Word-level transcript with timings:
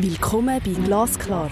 Willkommen 0.00 0.60
bei 0.64 0.70
Glasklar, 0.84 1.50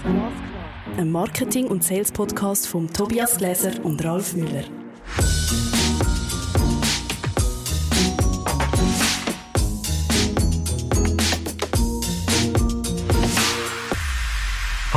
einem 0.95 1.11
Marketing- 1.11 1.67
und 1.67 1.83
Sales-Podcast 1.83 2.65
von 2.65 2.87
Tobias 2.87 3.35
Gläser 3.35 3.71
und 3.83 4.01
Ralf 4.05 4.35
Müller. 4.35 4.63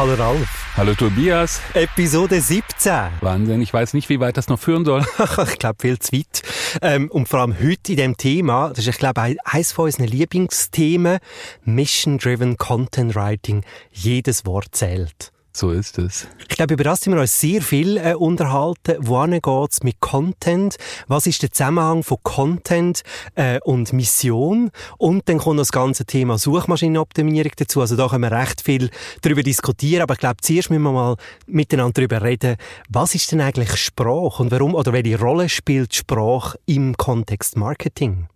Hallo 0.00 0.14
Ralf. 0.14 0.72
Hallo 0.78 0.94
Tobias. 0.94 1.60
Episode 1.74 2.40
17. 2.40 3.10
Wahnsinn, 3.20 3.60
ich 3.60 3.70
weiß 3.70 3.92
nicht, 3.92 4.08
wie 4.08 4.18
weit 4.18 4.38
das 4.38 4.48
noch 4.48 4.58
führen 4.58 4.86
soll. 4.86 5.04
ich 5.46 5.58
glaube, 5.58 5.76
viel 5.78 5.98
zu 5.98 6.16
weit. 6.16 6.42
Ähm, 6.80 7.10
und 7.10 7.28
vor 7.28 7.40
allem 7.40 7.54
heute 7.60 7.92
in 7.92 7.98
dem 7.98 8.16
Thema, 8.16 8.70
das 8.70 8.78
ist, 8.78 8.86
ich 8.88 8.96
glaube, 8.96 9.36
eines 9.44 9.72
von 9.72 9.84
unseren 9.84 10.06
Lieblingsthemen, 10.06 11.18
Mission-Driven 11.64 12.56
Content 12.56 13.14
Writing. 13.14 13.62
Jedes 13.92 14.46
Wort 14.46 14.68
zählt. 14.70 15.32
So 15.52 15.72
ist 15.72 15.98
es. 15.98 16.28
Ich 16.48 16.56
glaube, 16.56 16.74
über 16.74 16.84
das 16.84 17.00
sind 17.00 17.12
wir 17.12 17.20
uns 17.20 17.40
sehr 17.40 17.60
viel 17.60 17.96
äh, 17.96 18.14
unterhalten. 18.14 18.96
Wohin 19.00 19.40
geht's 19.40 19.82
mit 19.82 19.98
Content? 20.00 20.76
Was 21.08 21.26
ist 21.26 21.42
der 21.42 21.50
Zusammenhang 21.50 22.04
von 22.04 22.18
Content 22.22 23.02
äh, 23.34 23.58
und 23.64 23.92
Mission? 23.92 24.70
Und 24.96 25.28
dann 25.28 25.38
kommt 25.38 25.58
das 25.58 25.72
ganze 25.72 26.04
Thema 26.04 26.38
Suchmaschinenoptimierung 26.38 27.52
dazu. 27.56 27.80
Also 27.80 27.96
da 27.96 28.08
können 28.08 28.22
wir 28.22 28.32
recht 28.32 28.60
viel 28.60 28.90
darüber 29.22 29.42
diskutieren. 29.42 30.02
Aber 30.02 30.14
ich 30.14 30.20
glaube, 30.20 30.36
zuerst 30.40 30.70
müssen 30.70 30.82
wir 30.82 30.92
mal 30.92 31.16
miteinander 31.46 31.94
darüber 31.94 32.22
reden, 32.22 32.56
was 32.88 33.16
ist 33.16 33.32
denn 33.32 33.40
eigentlich 33.40 33.76
Sprache 33.76 34.42
und 34.42 34.52
warum 34.52 34.74
oder 34.74 34.92
welche 34.92 35.18
Rolle 35.18 35.48
spielt 35.48 35.94
Sprache 35.94 36.58
im 36.66 36.96
Kontext 36.96 37.56
Marketing? 37.56 38.28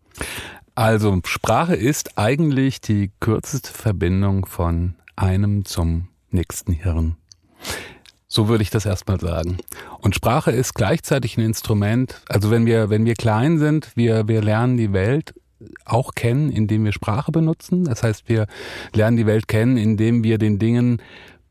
Also 0.74 1.20
Sprache 1.24 1.76
ist 1.76 2.18
eigentlich 2.18 2.80
die 2.80 3.12
kürzeste 3.20 3.72
Verbindung 3.72 4.46
von 4.46 4.96
einem 5.14 5.64
zum 5.64 6.08
nächsten 6.34 6.72
Hirn. 6.72 7.16
So 8.26 8.48
würde 8.48 8.62
ich 8.62 8.70
das 8.70 8.84
erstmal 8.84 9.20
sagen. 9.20 9.58
Und 10.00 10.14
Sprache 10.14 10.50
ist 10.50 10.74
gleichzeitig 10.74 11.38
ein 11.38 11.44
Instrument. 11.44 12.20
Also 12.28 12.50
wenn 12.50 12.66
wir, 12.66 12.90
wenn 12.90 13.04
wir 13.04 13.14
klein 13.14 13.58
sind, 13.58 13.92
wir, 13.94 14.26
wir 14.26 14.42
lernen 14.42 14.76
die 14.76 14.92
Welt 14.92 15.34
auch 15.84 16.14
kennen, 16.14 16.50
indem 16.50 16.84
wir 16.84 16.92
Sprache 16.92 17.32
benutzen. 17.32 17.84
Das 17.84 18.02
heißt, 18.02 18.28
wir 18.28 18.46
lernen 18.92 19.16
die 19.16 19.26
Welt 19.26 19.48
kennen, 19.48 19.76
indem 19.76 20.24
wir 20.24 20.38
den 20.38 20.58
Dingen 20.58 21.00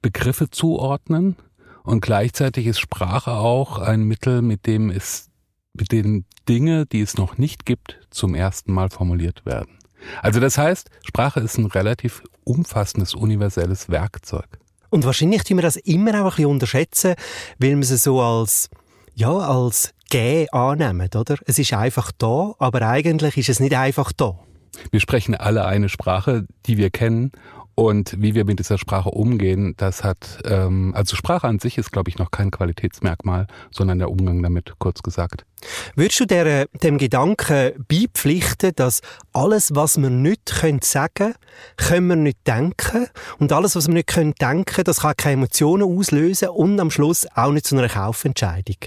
Begriffe 0.02 0.50
zuordnen. 0.50 1.38
Und 1.84 2.02
gleichzeitig 2.02 2.68
ist 2.68 2.80
Sprache 2.80 3.32
auch 3.32 3.80
ein 3.80 4.04
Mittel, 4.04 4.42
mit 4.42 4.68
dem 4.68 4.90
es, 4.90 5.30
mit 5.74 5.92
denen 5.92 6.26
Dinge, 6.48 6.86
die 6.86 7.02
es 7.02 7.18
noch 7.18 7.38
nicht 7.38 7.66
gibt, 7.66 8.00
zum 8.10 8.36
ersten 8.36 8.74
Mal 8.74 8.90
formuliert 8.90 9.46
werden. 9.46 9.80
Also 10.22 10.40
das 10.40 10.58
heißt, 10.58 10.90
Sprache 11.06 11.40
ist 11.40 11.58
ein 11.58 11.66
relativ 11.66 12.24
umfassendes, 12.44 13.14
universelles 13.14 13.90
Werkzeug. 13.90 14.60
Und 14.94 15.06
wahrscheinlich 15.06 15.44
tun 15.44 15.58
wir 15.58 15.64
das 15.64 15.76
immer 15.76 16.12
auch 16.22 16.26
ein 16.26 16.30
bisschen 16.36 16.46
unterschätzen, 16.46 17.16
weil 17.58 17.72
wir 17.72 17.80
es 17.80 18.04
so 18.04 18.22
als, 18.22 18.70
ja, 19.16 19.32
als 19.32 19.92
Geh 20.12 20.48
annehmen, 20.52 21.10
oder? 21.16 21.38
Es 21.48 21.58
ist 21.58 21.74
einfach 21.74 22.12
da, 22.12 22.54
aber 22.60 22.84
eigentlich 22.84 23.36
ist 23.38 23.50
es 23.50 23.60
nicht 23.60 23.76
einfach 23.76 24.12
da. 24.12 24.38
Wir 24.92 25.00
sprechen 25.00 25.34
alle 25.34 25.66
eine 25.66 25.90
Sprache, 25.90 26.46
die 26.68 26.78
wir 26.78 26.92
kennen 26.92 27.32
und 27.76 28.22
wie 28.22 28.36
wir 28.36 28.46
mit 28.46 28.60
dieser 28.60 28.78
Sprache 28.78 29.10
umgehen, 29.10 29.74
das 29.78 30.04
hat, 30.04 30.40
ähm, 30.46 30.94
also 30.96 31.16
Sprache 31.16 31.48
an 31.48 31.60
sich 31.60 31.78
ist, 31.78 31.92
glaube 31.92 32.10
ich, 32.10 32.18
noch 32.18 32.30
kein 32.30 32.52
Qualitätsmerkmal, 32.52 33.48
sondern 33.72 34.00
der 34.00 34.12
Umgang 34.12 34.44
damit, 34.44 34.74
kurz 34.78 35.02
gesagt. 35.02 35.46
Würdest 35.96 36.20
du 36.20 36.26
der, 36.26 36.68
dem 36.84 36.98
Gedanken 36.98 37.72
beipflichten, 37.88 38.74
dass 38.76 39.02
alles, 39.32 39.74
was 39.74 39.98
wir 39.98 40.10
nicht 40.10 40.58
können 40.60 40.82
sagen 40.82 41.34
können, 41.78 42.08
wir 42.08 42.16
nicht 42.16 42.46
denken 42.46 43.08
und 43.40 43.52
alles, 43.52 43.76
was 43.76 43.88
wir 43.88 43.94
nicht 43.96 44.08
können 44.08 44.34
denken, 44.40 44.84
das 44.84 45.02
kann 45.02 45.18
keine 45.18 45.34
Emotionen 45.34 45.84
auslösen 45.84 46.50
und 46.50 46.80
am 46.80 46.92
Schluss 46.92 47.26
auch 47.34 47.52
nicht 47.52 47.66
zu 47.66 47.78
einer 47.78 47.90
Kaufentscheidung? 47.90 48.78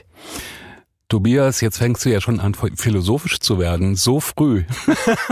Tobias, 1.09 1.61
jetzt 1.61 1.79
fängst 1.79 2.05
du 2.05 2.11
ja 2.11 2.21
schon 2.21 2.41
an, 2.41 2.55
philosophisch 2.55 3.39
zu 3.39 3.61
werden. 3.61 3.95
So 3.95 4.19
früh. 4.19 4.65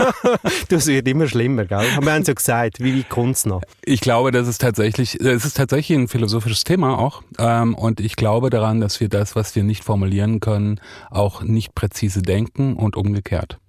das 0.69 0.87
wird 0.87 1.05
immer 1.05 1.27
schlimmer, 1.27 1.65
gell? 1.65 1.91
Haben 1.91 2.05
wir 2.05 2.15
uns 2.15 2.27
ja 2.27 2.33
gesagt, 2.33 2.79
wie, 2.79 2.93
wie 2.93 3.03
Kunst 3.03 3.45
noch? 3.45 3.61
Ich 3.83 3.99
glaube, 3.99 4.31
das 4.31 4.47
ist 4.47 4.61
tatsächlich, 4.61 5.19
es 5.19 5.43
ist 5.43 5.57
tatsächlich 5.57 5.97
ein 5.97 6.07
philosophisches 6.07 6.63
Thema 6.63 6.97
auch. 6.97 7.23
Ähm, 7.37 7.75
und 7.75 7.99
ich 7.99 8.15
glaube 8.15 8.49
daran, 8.49 8.79
dass 8.79 9.01
wir 9.01 9.09
das, 9.09 9.35
was 9.35 9.53
wir 9.53 9.63
nicht 9.63 9.83
formulieren 9.83 10.39
können, 10.39 10.79
auch 11.11 11.41
nicht 11.41 11.75
präzise 11.75 12.21
denken 12.21 12.75
und 12.77 12.95
umgekehrt. 12.95 13.59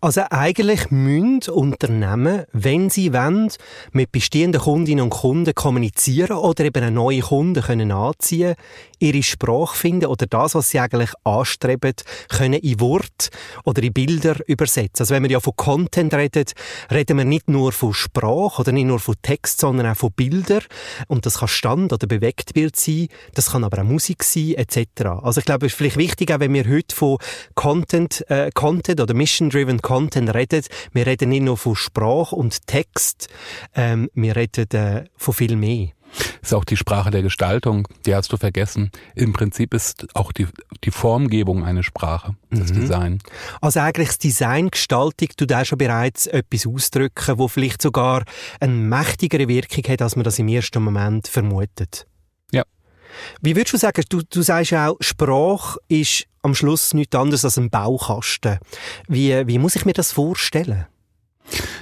Also 0.00 0.22
eigentlich 0.30 0.90
müssen 0.90 1.50
Unternehmen, 1.52 2.44
wenn 2.52 2.90
sie 2.90 3.12
wollen, 3.12 3.50
mit 3.92 4.12
bestehenden 4.12 4.60
Kundinnen 4.60 5.04
und 5.04 5.10
Kunden 5.10 5.54
kommunizieren 5.54 6.36
oder 6.36 6.64
eben 6.64 6.82
eine 6.82 6.92
neue 6.92 7.20
Kunden 7.20 7.62
können 7.62 7.92
anziehen, 7.92 8.54
ihre 8.98 9.22
Sprache 9.22 9.76
finden 9.76 10.06
oder 10.06 10.26
das, 10.26 10.54
was 10.54 10.70
sie 10.70 10.80
eigentlich 10.80 11.10
anstreben, 11.24 11.94
können 12.28 12.60
in 12.60 12.80
Wort 12.80 13.30
oder 13.64 13.82
in 13.82 13.92
Bilder 13.92 14.36
übersetzen. 14.46 15.02
Also 15.02 15.14
wenn 15.14 15.22
wir 15.22 15.30
ja 15.30 15.40
von 15.40 15.54
Content 15.56 16.14
reden, 16.14 16.44
reden 16.90 17.18
wir 17.18 17.24
nicht 17.24 17.48
nur 17.48 17.72
von 17.72 17.94
Sprache 17.94 18.60
oder 18.60 18.72
nicht 18.72 18.86
nur 18.86 18.98
von 18.98 19.14
Text, 19.22 19.60
sondern 19.60 19.86
auch 19.86 19.96
von 19.96 20.12
Bildern. 20.12 20.62
Und 21.08 21.26
das 21.26 21.38
kann 21.38 21.48
Stand- 21.48 21.92
oder 21.92 22.06
Bewegtbild 22.06 22.76
sein, 22.76 23.08
das 23.34 23.50
kann 23.50 23.64
aber 23.64 23.82
auch 23.82 23.86
Musik 23.86 24.24
sein, 24.24 24.54
etc. 24.54 25.06
Also 25.22 25.40
ich 25.40 25.44
glaube, 25.44 25.66
es 25.66 25.72
ist 25.72 25.78
vielleicht 25.78 25.96
wichtig, 25.96 26.32
auch 26.32 26.40
wenn 26.40 26.54
wir 26.54 26.68
heute 26.68 26.94
von 26.94 27.18
Content, 27.54 28.24
äh, 28.30 28.50
Content 28.54 29.00
oder 29.00 29.14
Mission-Driven 29.14 29.82
Content 29.82 30.34
reden, 30.34 30.64
wir 30.92 31.06
reden 31.06 31.30
nicht 31.30 31.42
nur 31.42 31.56
von 31.56 31.76
Sprache 31.76 32.34
und 32.34 32.66
Text, 32.66 33.28
ähm, 33.74 34.10
wir 34.14 34.36
reden 34.36 34.70
äh, 34.72 35.04
von 35.16 35.34
viel 35.34 35.56
mehr 35.56 35.95
ist 36.46 36.54
auch 36.54 36.64
die 36.64 36.76
Sprache 36.76 37.10
der 37.10 37.22
Gestaltung, 37.22 37.88
die 38.04 38.14
hast 38.14 38.32
du 38.32 38.36
vergessen. 38.36 38.90
Im 39.14 39.32
Prinzip 39.32 39.74
ist 39.74 40.06
auch 40.14 40.32
die, 40.32 40.46
die 40.84 40.90
Formgebung 40.90 41.64
eine 41.64 41.82
Sprache, 41.82 42.36
das 42.50 42.72
mhm. 42.72 42.80
Design. 42.80 43.18
Also 43.60 43.80
eigentlich 43.80 44.08
das 44.08 44.18
Design, 44.18 44.70
Gestaltung, 44.70 45.28
du 45.36 45.46
da 45.46 45.64
schon 45.64 45.78
bereits 45.78 46.26
etwas 46.26 46.66
ausdrücken, 46.66 47.38
wo 47.38 47.48
vielleicht 47.48 47.82
sogar 47.82 48.24
eine 48.60 48.72
mächtigere 48.72 49.48
Wirkung 49.48 49.84
hat, 49.92 50.02
als 50.02 50.16
man 50.16 50.24
das 50.24 50.38
im 50.38 50.48
ersten 50.48 50.82
Moment 50.82 51.28
vermutet. 51.28 52.06
Ja. 52.52 52.62
Wie 53.40 53.56
würdest 53.56 53.74
du 53.74 53.78
sagen, 53.78 54.02
du, 54.08 54.22
du 54.22 54.42
sagst 54.42 54.72
auch, 54.74 54.96
Sprache 55.00 55.78
ist 55.88 56.26
am 56.42 56.54
Schluss 56.54 56.94
nichts 56.94 57.16
anderes 57.16 57.44
als 57.44 57.58
ein 57.58 57.70
Baukasten. 57.70 58.58
Wie, 59.08 59.46
wie 59.46 59.58
muss 59.58 59.76
ich 59.76 59.84
mir 59.84 59.94
das 59.94 60.12
vorstellen? 60.12 60.86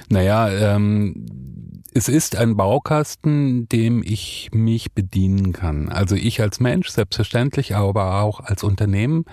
Naja, 0.09 0.75
ähm, 0.75 1.54
es 1.97 2.09
ist 2.09 2.35
ein 2.35 2.57
Baukasten, 2.57 3.69
dem 3.69 4.03
ich 4.03 4.49
mich 4.51 4.91
bedienen 4.91 5.53
kann. 5.53 5.87
Also 5.87 6.15
ich 6.15 6.41
als 6.41 6.59
Mensch, 6.59 6.89
selbstverständlich, 6.89 7.73
aber 7.73 8.21
auch 8.21 8.41
als 8.41 8.63
Unternehmen. 8.63 9.23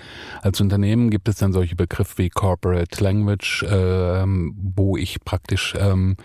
Als 0.42 0.60
Unternehmen 0.60 1.10
gibt 1.10 1.28
es 1.28 1.34
dann 1.34 1.52
solche 1.52 1.74
Begriffe 1.74 2.18
wie 2.18 2.30
Corporate 2.30 3.02
Language, 3.02 3.64
äh, 3.64 4.24
wo 4.26 4.96
ich 4.96 5.24
praktisch 5.24 5.74
ähm, 5.76 6.16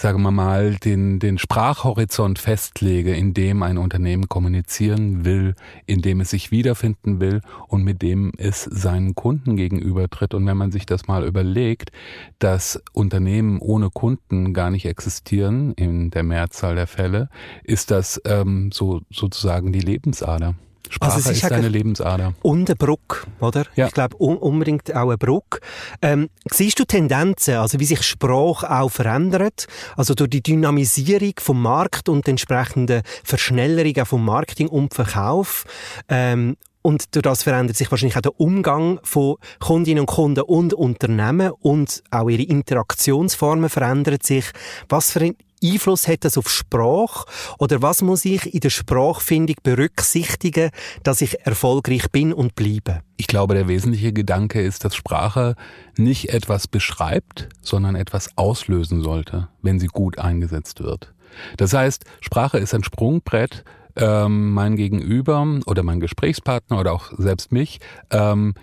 sagen 0.00 0.22
wir 0.22 0.30
mal, 0.30 0.76
den, 0.76 1.18
den 1.18 1.36
Sprachhorizont 1.36 2.38
festlege, 2.38 3.14
in 3.14 3.34
dem 3.34 3.62
ein 3.62 3.76
Unternehmen 3.76 4.28
kommunizieren 4.28 5.26
will, 5.26 5.54
in 5.84 6.00
dem 6.00 6.20
es 6.20 6.30
sich 6.30 6.50
wiederfinden 6.50 7.20
will 7.20 7.42
und 7.68 7.84
mit 7.84 8.00
dem 8.00 8.32
es 8.38 8.64
seinen 8.64 9.14
Kunden 9.14 9.56
gegenübertritt. 9.56 10.32
Und 10.32 10.46
wenn 10.46 10.56
man 10.56 10.72
sich 10.72 10.86
das 10.86 11.06
mal 11.06 11.26
überlegt, 11.26 11.92
dass 12.38 12.82
Unternehmen 12.94 13.58
ohne 13.58 13.90
Kunden 13.90 14.54
gar 14.54 14.70
nicht 14.70 14.86
existieren, 14.86 15.74
in 15.74 16.10
der 16.10 16.22
Mehrzahl 16.22 16.76
der 16.76 16.86
Fälle, 16.86 17.28
ist 17.62 17.90
das 17.90 18.20
ähm, 18.24 18.70
so 18.72 19.02
sozusagen 19.10 19.70
die 19.70 19.80
Lebensader. 19.80 20.54
Sprache 20.90 21.14
also 21.14 21.30
ist, 21.30 21.44
eine 21.44 21.68
Lebensader. 21.68 22.34
Und 22.42 22.68
eine 22.68 22.76
Brücke, 22.76 23.26
oder? 23.40 23.64
Ja. 23.76 23.86
Ich 23.86 23.94
glaube, 23.94 24.16
un 24.18 24.36
unbedingt 24.36 24.94
auch 24.94 25.08
eine 25.08 25.18
Brücke. 25.18 25.60
Ähm, 26.02 26.28
siehst 26.50 26.78
du 26.78 26.84
Tendenzen, 26.84 27.54
also 27.54 27.78
wie 27.80 27.84
sich 27.84 28.02
Sprache 28.02 28.70
auch 28.70 28.90
verändert? 28.90 29.66
Also 29.96 30.14
durch 30.14 30.30
die 30.30 30.42
Dynamisierung 30.42 31.34
vom 31.38 31.62
Markt 31.62 32.08
und 32.08 32.26
entsprechende 32.28 33.02
Verschnellerung 33.24 33.96
auch 34.02 34.06
vom 34.06 34.24
Marketing 34.24 34.68
und 34.68 34.92
Verkauf 34.92 35.64
ähm, 36.08 36.56
und 36.82 37.14
durch 37.14 37.22
das 37.22 37.42
verändert 37.42 37.76
sich 37.76 37.90
wahrscheinlich 37.90 38.16
auch 38.16 38.22
der 38.22 38.40
Umgang 38.40 39.00
von 39.02 39.36
Kundinnen 39.58 40.00
und 40.00 40.06
Kunden 40.06 40.40
und 40.40 40.72
Unternehmen 40.72 41.52
und 41.60 42.02
auch 42.10 42.28
ihre 42.28 42.42
Interaktionsformen 42.42 43.68
verändern 43.68 44.18
sich. 44.22 44.46
Was 44.88 45.12
für 45.12 45.34
Einfluss 45.62 46.08
hat 46.08 46.24
das 46.24 46.38
auf 46.38 46.48
Sprache? 46.48 47.26
Oder 47.58 47.82
was 47.82 48.02
muss 48.02 48.24
ich 48.24 48.54
in 48.54 48.60
der 48.60 48.70
Sprachfindung 48.70 49.56
berücksichtigen, 49.62 50.70
dass 51.02 51.20
ich 51.20 51.46
erfolgreich 51.46 52.10
bin 52.10 52.32
und 52.32 52.54
bleibe? 52.54 53.02
Ich 53.16 53.26
glaube, 53.26 53.54
der 53.54 53.68
wesentliche 53.68 54.12
Gedanke 54.12 54.60
ist, 54.62 54.84
dass 54.84 54.96
Sprache 54.96 55.54
nicht 55.96 56.30
etwas 56.30 56.66
beschreibt, 56.66 57.48
sondern 57.60 57.94
etwas 57.94 58.36
auslösen 58.36 59.02
sollte, 59.02 59.48
wenn 59.62 59.78
sie 59.78 59.88
gut 59.88 60.18
eingesetzt 60.18 60.80
wird. 60.80 61.12
Das 61.56 61.74
heißt, 61.74 62.04
Sprache 62.20 62.58
ist 62.58 62.74
ein 62.74 62.84
Sprungbrett, 62.84 63.64
ähm, 63.96 64.52
mein 64.52 64.76
Gegenüber 64.76 65.60
oder 65.66 65.82
mein 65.82 66.00
Gesprächspartner 66.00 66.80
oder 66.80 66.92
auch 66.92 67.12
selbst 67.18 67.52
mich 67.52 67.80
ähm, 68.10 68.54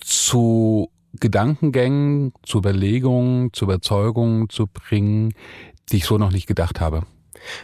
zu 0.00 0.90
Gedankengängen, 1.20 2.32
zu 2.42 2.58
Überlegungen, 2.58 3.52
zu 3.52 3.64
Überzeugungen 3.64 4.48
zu 4.48 4.66
bringen, 4.66 5.32
die 5.92 5.98
ich 5.98 6.04
so 6.04 6.18
noch 6.18 6.30
nicht 6.30 6.46
gedacht 6.46 6.80
habe. 6.80 7.02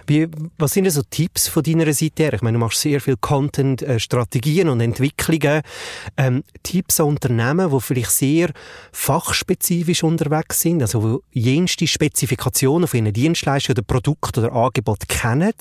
Wie, 0.06 0.28
was 0.58 0.72
sind 0.72 0.84
denn 0.84 0.92
so 0.92 1.02
Tipps 1.02 1.48
von 1.48 1.62
deiner 1.62 1.92
Seite 1.92 2.24
her? 2.24 2.34
Ich 2.34 2.42
meine, 2.42 2.58
du 2.58 2.64
machst 2.64 2.80
sehr 2.80 3.00
viel 3.00 3.16
Content, 3.16 3.82
äh, 3.82 3.98
Strategien 3.98 4.68
und 4.68 4.80
Entwicklungen. 4.80 5.62
Ähm, 6.16 6.44
Tipps 6.62 7.00
an 7.00 7.06
Unternehmen, 7.06 7.70
die 7.70 7.80
vielleicht 7.80 8.10
sehr 8.10 8.50
fachspezifisch 8.92 10.04
unterwegs 10.04 10.60
sind, 10.60 10.82
also 10.82 11.02
wo 11.02 11.22
jenste 11.32 11.86
Spezifikationen 11.86 12.88
von 12.88 13.00
ihren 13.00 13.12
Dienstleistungen 13.12 13.78
oder 13.78 13.86
Produkten 13.86 14.44
oder 14.44 14.52
Angeboten 14.52 15.06
kennen, 15.08 15.52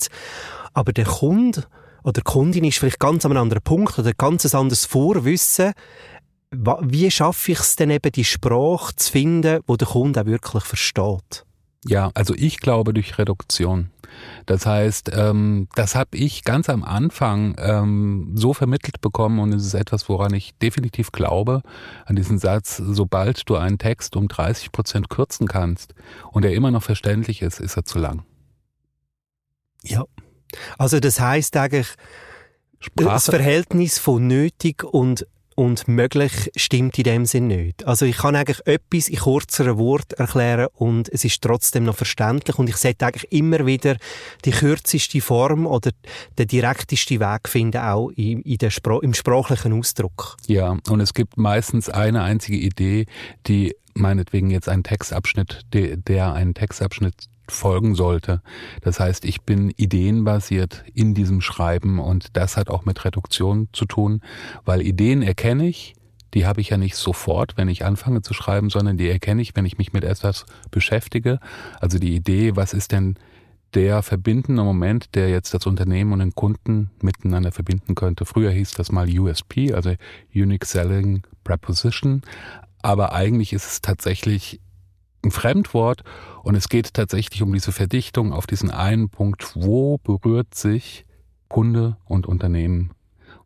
aber 0.72 0.92
der 0.92 1.06
Kunde 1.06 1.64
oder 2.02 2.20
die 2.20 2.22
Kundin 2.22 2.64
ist 2.64 2.78
vielleicht 2.78 3.00
ganz 3.00 3.24
an 3.24 3.32
einem 3.32 3.42
anderen 3.42 3.62
Punkt 3.62 3.98
oder 3.98 4.12
ganz 4.12 4.44
ein 4.44 4.58
anderes 4.58 4.84
Vorwissen. 4.84 5.72
Wie 6.50 7.10
schaffe 7.10 7.52
ich 7.52 7.58
es 7.58 7.76
denn 7.76 7.90
eben, 7.90 8.12
die 8.12 8.24
Sprache 8.24 8.94
zu 8.94 9.10
finden, 9.10 9.60
wo 9.66 9.76
der 9.76 9.88
Kunde 9.88 10.20
auch 10.20 10.26
wirklich 10.26 10.64
versteht? 10.64 11.44
Ja, 11.86 12.10
also 12.14 12.34
ich 12.34 12.60
glaube 12.60 12.94
durch 12.94 13.18
Reduktion. 13.18 13.90
Das 14.46 14.64
heißt, 14.64 15.10
ähm, 15.14 15.68
das 15.74 15.94
habe 15.94 16.16
ich 16.16 16.44
ganz 16.44 16.68
am 16.68 16.82
Anfang 16.82 17.56
ähm, 17.58 18.32
so 18.34 18.54
vermittelt 18.54 19.00
bekommen 19.00 19.38
und 19.38 19.52
es 19.52 19.66
ist 19.66 19.74
etwas, 19.74 20.08
woran 20.08 20.32
ich 20.34 20.54
definitiv 20.58 21.12
glaube, 21.12 21.62
an 22.06 22.16
diesen 22.16 22.38
Satz, 22.38 22.76
sobald 22.76 23.48
du 23.48 23.56
einen 23.56 23.78
Text 23.78 24.16
um 24.16 24.28
30 24.28 24.72
Prozent 24.72 25.10
kürzen 25.10 25.46
kannst 25.46 25.94
und 26.30 26.44
er 26.44 26.54
immer 26.54 26.70
noch 26.70 26.82
verständlich 26.82 27.42
ist, 27.42 27.60
ist 27.60 27.76
er 27.76 27.84
zu 27.84 27.98
lang. 27.98 28.24
Ja. 29.82 30.04
Also 30.78 31.00
das 31.00 31.20
heißt 31.20 31.56
eigentlich, 31.56 31.88
Sprache. 32.78 33.08
das 33.08 33.24
Verhältnis 33.26 33.98
von 33.98 34.26
nötig 34.26 34.84
und 34.84 35.26
und 35.54 35.88
möglich 35.88 36.50
stimmt 36.56 36.98
in 36.98 37.04
dem 37.04 37.26
Sinn 37.26 37.46
nicht. 37.46 37.86
Also 37.86 38.04
ich 38.04 38.18
kann 38.18 38.36
eigentlich 38.36 38.60
etwas 38.66 39.08
in 39.08 39.18
kürzeren 39.18 39.78
Wort 39.78 40.12
erklären 40.14 40.68
und 40.74 41.08
es 41.08 41.24
ist 41.24 41.42
trotzdem 41.42 41.84
noch 41.84 41.96
verständlich 41.96 42.58
und 42.58 42.68
ich 42.68 42.76
sollte 42.76 43.06
eigentlich 43.06 43.30
immer 43.32 43.66
wieder 43.66 43.96
die 44.44 44.50
kürzeste 44.50 45.20
Form 45.20 45.66
oder 45.66 45.90
den 46.38 46.46
direkteste 46.46 47.20
Weg 47.20 47.48
finden, 47.48 47.78
auch 47.78 48.10
in, 48.10 48.42
in 48.42 48.70
Spro 48.70 49.00
im 49.00 49.14
sprachlichen 49.14 49.72
Ausdruck. 49.72 50.36
Ja, 50.46 50.76
und 50.88 51.00
es 51.00 51.14
gibt 51.14 51.36
meistens 51.36 51.88
eine 51.88 52.22
einzige 52.22 52.56
Idee, 52.56 53.06
die 53.46 53.74
meinetwegen 53.94 54.50
jetzt 54.50 54.68
einen 54.68 54.82
Textabschnitt, 54.82 55.62
der 55.72 56.32
einen 56.32 56.54
Textabschnitt 56.54 57.28
folgen 57.48 57.94
sollte. 57.94 58.42
Das 58.82 59.00
heißt, 59.00 59.24
ich 59.24 59.42
bin 59.42 59.70
ideenbasiert 59.70 60.84
in 60.94 61.14
diesem 61.14 61.40
Schreiben 61.40 61.98
und 61.98 62.36
das 62.36 62.56
hat 62.56 62.70
auch 62.70 62.84
mit 62.84 63.04
Reduktion 63.04 63.68
zu 63.72 63.84
tun, 63.84 64.20
weil 64.64 64.82
Ideen 64.82 65.22
erkenne 65.22 65.66
ich, 65.66 65.94
die 66.34 66.46
habe 66.46 66.60
ich 66.60 66.70
ja 66.70 66.76
nicht 66.76 66.96
sofort, 66.96 67.56
wenn 67.56 67.68
ich 67.68 67.84
anfange 67.84 68.22
zu 68.22 68.34
schreiben, 68.34 68.68
sondern 68.68 68.96
die 68.96 69.08
erkenne 69.08 69.40
ich, 69.40 69.54
wenn 69.54 69.66
ich 69.66 69.78
mich 69.78 69.92
mit 69.92 70.04
etwas 70.04 70.46
beschäftige. 70.70 71.38
Also 71.80 71.98
die 71.98 72.14
Idee, 72.14 72.56
was 72.56 72.72
ist 72.72 72.90
denn 72.90 73.16
der 73.74 74.02
verbindende 74.02 74.62
Moment, 74.62 75.14
der 75.14 75.28
jetzt 75.28 75.52
das 75.54 75.66
Unternehmen 75.66 76.12
und 76.12 76.20
den 76.20 76.34
Kunden 76.34 76.90
miteinander 77.00 77.52
verbinden 77.52 77.94
könnte. 77.94 78.24
Früher 78.24 78.50
hieß 78.50 78.72
das 78.72 78.92
mal 78.92 79.08
USP, 79.08 79.72
also 79.74 79.94
Unique 80.32 80.64
Selling 80.64 81.22
Preposition. 81.42 82.22
Aber 82.82 83.12
eigentlich 83.12 83.52
ist 83.52 83.66
es 83.66 83.80
tatsächlich 83.80 84.60
ein 85.24 85.30
Fremdwort 85.30 86.02
und 86.42 86.54
es 86.54 86.68
geht 86.68 86.94
tatsächlich 86.94 87.42
um 87.42 87.52
diese 87.52 87.72
Verdichtung 87.72 88.32
auf 88.32 88.46
diesen 88.46 88.70
einen 88.70 89.08
Punkt, 89.08 89.52
wo 89.54 89.98
berührt 89.98 90.54
sich 90.54 91.04
Kunde 91.48 91.96
und 92.04 92.26
Unternehmen? 92.26 92.92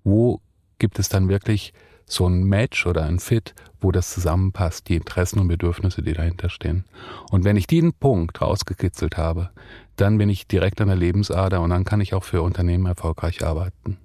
Wo 0.04 0.40
gibt 0.78 0.98
es 0.98 1.08
dann 1.08 1.28
wirklich 1.28 1.72
so 2.08 2.26
ein 2.26 2.44
Match 2.44 2.86
oder 2.86 3.04
ein 3.04 3.18
Fit, 3.18 3.54
wo 3.80 3.92
das 3.92 4.10
zusammenpasst, 4.10 4.88
die 4.88 4.96
Interessen 4.96 5.38
und 5.38 5.48
Bedürfnisse, 5.48 6.02
die 6.02 6.14
dahinter 6.14 6.48
stehen. 6.48 6.84
Und 7.30 7.44
wenn 7.44 7.56
ich 7.56 7.66
diesen 7.66 7.92
Punkt 7.92 8.40
rausgekitzelt 8.40 9.16
habe, 9.16 9.50
dann 9.96 10.18
bin 10.18 10.30
ich 10.30 10.46
direkt 10.46 10.80
an 10.80 10.88
der 10.88 10.96
Lebensader 10.96 11.60
und 11.60 11.70
dann 11.70 11.84
kann 11.84 12.00
ich 12.00 12.14
auch 12.14 12.24
für 12.24 12.42
Unternehmen 12.42 12.86
erfolgreich 12.86 13.44
arbeiten. 13.44 13.98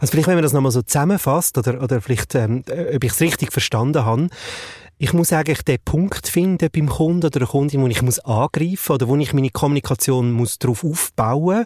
Also 0.00 0.12
vielleicht, 0.12 0.28
wenn 0.28 0.36
man 0.36 0.42
das 0.42 0.54
nochmal 0.54 0.72
so 0.72 0.80
zusammenfasst 0.80 1.58
oder, 1.58 1.82
oder 1.82 2.00
vielleicht, 2.00 2.34
ähm, 2.34 2.64
ob 2.68 3.04
ich 3.04 3.12
es 3.12 3.20
richtig 3.20 3.52
verstanden 3.52 4.04
habe, 4.04 4.28
ich 4.98 5.12
muss 5.12 5.32
eigentlich 5.32 5.62
den 5.62 5.78
Punkt 5.84 6.28
finden 6.28 6.68
beim 6.72 6.88
Kunden 6.88 7.26
oder 7.26 7.40
der 7.40 7.48
Kundin, 7.48 7.82
wo 7.82 7.86
ich 7.88 8.02
muss 8.02 8.20
angreifen 8.20 8.92
oder 8.92 9.08
wo 9.08 9.16
ich 9.16 9.32
meine 9.32 9.50
Kommunikation 9.50 10.32
muss 10.32 10.58
darauf 10.58 10.84
aufbauen 10.84 11.64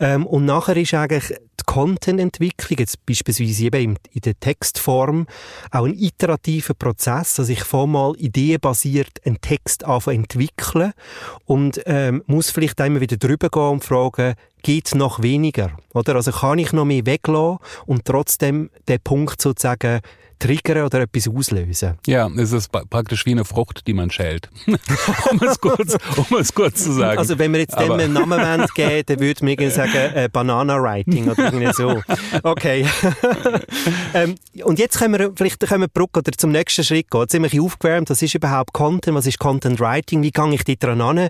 ähm, 0.00 0.26
und 0.26 0.44
nachher 0.46 0.76
ist 0.76 0.94
eigentlich 0.94 1.28
die 1.28 1.64
Content-Entwicklung, 1.66 2.78
jetzt 2.78 3.04
beispielsweise 3.06 3.64
eben 3.66 3.96
in 4.12 4.20
der 4.22 4.38
Textform, 4.38 5.26
auch 5.70 5.84
ein 5.84 5.94
iterativer 5.94 6.74
Prozess, 6.74 7.34
dass 7.34 7.48
ich 7.48 7.64
vormal 7.64 8.14
ideenbasiert 8.16 9.20
einen 9.24 9.40
Text 9.40 9.84
anfange 9.84 10.18
entwickeln 10.18 10.92
und 11.44 11.80
ähm, 11.86 12.22
muss 12.26 12.50
vielleicht 12.50 12.80
einmal 12.80 13.00
wieder 13.00 13.16
drüber 13.16 13.50
gehen 13.50 13.62
und 13.62 13.84
fragen, 13.84 14.34
geht 14.62 14.94
noch 14.94 15.22
weniger, 15.22 15.76
oder? 15.92 16.16
Also 16.16 16.32
kann 16.32 16.58
ich 16.58 16.72
noch 16.72 16.86
mehr 16.86 17.06
weglassen 17.06 17.58
und 17.86 18.04
trotzdem 18.04 18.70
den 18.88 19.00
Punkt 19.00 19.40
sozusagen 19.40 20.00
triggern 20.38 20.84
oder 20.84 21.02
etwas 21.02 21.28
auslösen. 21.28 21.94
Ja, 22.06 22.28
es 22.36 22.52
ist 22.52 22.70
praktisch 22.72 23.26
wie 23.26 23.32
eine 23.32 23.44
Frucht, 23.44 23.86
die 23.86 23.94
man 23.94 24.10
schält. 24.10 24.50
um, 24.66 25.40
es 25.42 25.60
kurz, 25.60 25.96
um 26.16 26.36
es 26.38 26.54
kurz 26.54 26.84
zu 26.84 26.92
sagen. 26.92 27.18
Also 27.18 27.38
wenn 27.38 27.52
wir 27.52 27.60
jetzt 27.60 27.78
dem 27.78 27.92
einen 27.92 28.12
Namen 28.12 28.66
geben, 28.74 29.02
dann 29.06 29.20
würde 29.20 29.44
man 29.44 29.70
sagen 29.70 29.92
äh, 29.92 30.28
Banana 30.32 30.80
Writing 30.80 31.28
oder 31.28 31.44
irgendwie 31.44 31.72
so. 31.72 32.02
Okay. 32.42 32.86
ähm, 34.14 34.34
und 34.64 34.78
jetzt 34.78 34.98
können 34.98 35.18
wir 35.18 35.32
vielleicht 35.36 35.60
können 35.60 35.82
wir 35.82 35.88
Brücke 35.88 36.20
oder 36.20 36.32
zum 36.32 36.52
nächsten 36.52 36.84
Schritt 36.84 37.10
gehen. 37.10 37.20
Jetzt 37.20 37.32
sind 37.32 37.50
wir 37.50 37.62
aufgewärmt. 37.62 38.10
Was 38.10 38.22
ist 38.22 38.34
überhaupt 38.34 38.72
Content? 38.72 39.16
Was 39.16 39.26
ist 39.26 39.38
Content 39.38 39.80
Writing? 39.80 40.22
Wie 40.22 40.30
gehe 40.30 40.54
ich 40.54 40.64
dort 40.64 41.00
an? 41.00 41.28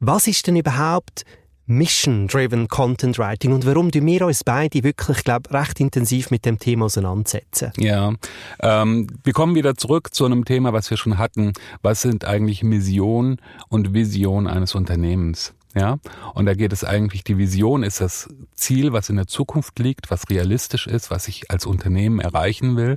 Was 0.00 0.26
ist 0.26 0.46
denn 0.46 0.56
überhaupt 0.56 1.24
Mission-Driven 1.66 2.68
Content 2.68 3.18
Writing 3.18 3.52
und 3.52 3.64
warum 3.64 3.90
du 3.90 4.04
wir 4.04 4.26
uns 4.26 4.44
beide 4.44 4.82
wirklich, 4.84 5.24
glaube 5.24 5.50
recht 5.52 5.80
intensiv 5.80 6.30
mit 6.30 6.44
dem 6.44 6.58
Thema 6.58 6.86
auseinandersetzen. 6.86 7.72
Ja, 7.78 8.12
ähm, 8.60 9.06
wir 9.22 9.32
kommen 9.32 9.54
wieder 9.54 9.74
zurück 9.74 10.14
zu 10.14 10.26
einem 10.26 10.44
Thema, 10.44 10.72
was 10.72 10.90
wir 10.90 10.96
schon 10.96 11.16
hatten. 11.16 11.52
Was 11.82 12.02
sind 12.02 12.24
eigentlich 12.24 12.62
Mission 12.62 13.38
und 13.68 13.94
Vision 13.94 14.46
eines 14.46 14.74
Unternehmens? 14.74 15.54
Ja, 15.74 15.98
und 16.34 16.46
da 16.46 16.54
geht 16.54 16.72
es 16.72 16.84
eigentlich, 16.84 17.24
die 17.24 17.36
Vision 17.36 17.82
ist 17.82 18.00
das 18.00 18.28
Ziel, 18.54 18.92
was 18.92 19.08
in 19.08 19.16
der 19.16 19.26
Zukunft 19.26 19.76
liegt, 19.80 20.08
was 20.10 20.30
realistisch 20.30 20.86
ist, 20.86 21.10
was 21.10 21.26
ich 21.26 21.50
als 21.50 21.66
Unternehmen 21.66 22.20
erreichen 22.20 22.76
will. 22.76 22.96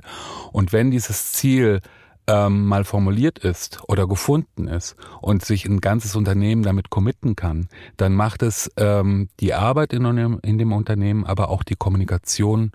Und 0.52 0.72
wenn 0.72 0.92
dieses 0.92 1.32
Ziel 1.32 1.80
ähm, 2.28 2.66
mal 2.66 2.84
formuliert 2.84 3.38
ist 3.38 3.80
oder 3.88 4.06
gefunden 4.06 4.68
ist 4.68 4.96
und 5.20 5.44
sich 5.44 5.64
ein 5.64 5.80
ganzes 5.80 6.14
Unternehmen 6.14 6.62
damit 6.62 6.90
committen 6.90 7.34
kann, 7.34 7.68
dann 7.96 8.14
macht 8.14 8.42
es 8.42 8.70
ähm, 8.76 9.28
die 9.40 9.54
Arbeit 9.54 9.92
in, 9.92 10.04
in 10.42 10.58
dem 10.58 10.72
Unternehmen, 10.72 11.24
aber 11.24 11.48
auch 11.48 11.64
die 11.64 11.76
Kommunikation 11.76 12.70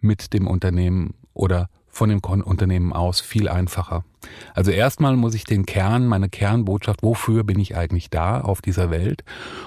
mit 0.00 0.34
dem 0.34 0.46
Unternehmen 0.46 1.14
oder 1.32 1.70
von 1.88 2.08
dem 2.10 2.18
Unternehmen 2.18 2.92
aus 2.92 3.20
viel 3.20 3.48
einfacher. 3.48 4.04
Also 4.52 4.72
erstmal 4.72 5.16
muss 5.16 5.34
ich 5.34 5.44
den 5.44 5.64
Kern, 5.64 6.08
meine 6.08 6.28
Kernbotschaft, 6.28 7.02
wofür 7.04 7.44
bin 7.44 7.60
ich 7.60 7.76
eigentlich 7.76 8.10
da 8.10 8.40
auf 8.40 8.60
dieser 8.60 8.90
Welt, 8.90 9.22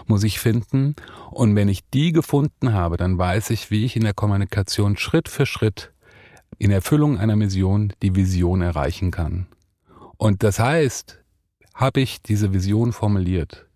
muss 0.08 0.24
ich 0.24 0.40
finden. 0.40 0.96
Und 1.32 1.56
wenn 1.56 1.70
ich 1.70 1.90
die 1.90 2.12
gefunden 2.12 2.74
habe, 2.74 2.98
dann 2.98 3.18
weiß 3.18 3.52
ich, 3.52 3.72
wie 3.72 3.86
ich 3.86 3.96
in 3.96 4.04
der 4.04 4.14
Kommunikation 4.14 4.98
Schritt 4.98 5.30
für 5.30 5.46
Schritt 5.46 5.94
in 6.58 6.72
Erfüllung 6.72 7.18
einer 7.18 7.36
Mission 7.36 7.94
die 8.02 8.16
Vision 8.16 8.62
erreichen 8.62 9.12
kann. 9.12 9.48
Und 10.18 10.44
das 10.44 10.60
heißt, 10.60 11.24
habe 11.74 12.02
ich 12.02 12.22
diese 12.22 12.54
Vision 12.54 12.92
formuliert, 12.92 13.68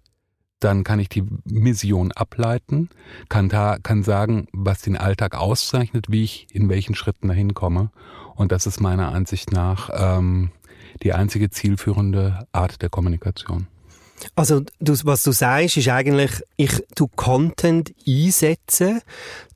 dann 0.60 0.84
kann 0.84 1.00
ich 1.00 1.10
die 1.10 1.24
Mission 1.44 2.12
ableiten, 2.12 2.90
kann, 3.30 3.50
da, 3.50 3.78
kann 3.82 4.04
sagen, 4.04 4.48
was 4.54 4.82
den 4.82 4.98
Alltag 4.98 5.36
auszeichnet, 5.36 6.08
wie 6.10 6.24
ich 6.24 6.48
in 6.52 6.70
welchen 6.70 6.96
Schritten 6.96 7.28
dahin 7.28 7.54
komme. 7.54 7.92
Und 8.36 8.52
das 8.52 8.66
ist 8.66 8.80
meiner 8.80 9.12
Ansicht 9.12 9.52
nach 9.52 9.90
ähm, 9.94 10.52
die 11.04 11.14
einzige 11.14 11.50
zielführende 11.50 12.48
Art 12.52 12.82
der 12.82 12.90
Kommunikation. 12.90 13.68
Also 14.36 14.62
du, 14.80 14.96
was 15.04 15.24
du 15.24 15.32
sagst, 15.32 15.78
ist 15.78 15.88
eigentlich, 15.88 16.32
ich 16.58 16.72
tu 16.96 17.08
Content 17.16 17.94
einsetzen, 18.08 19.02